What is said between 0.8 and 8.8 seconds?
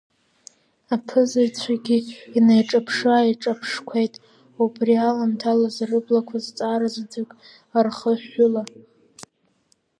Аԥызаҩцәагьы инеиҿаԥшы-ааиҿаԥшқәеит, убри аламҭалаз рыблақәа зҵаара заҵәык рхыҳәҳәыла.